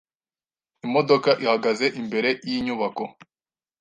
Imodoka 0.85 1.29
ihagaze 1.43 1.85
imbere 1.99 2.29
yinyubako. 2.49 3.05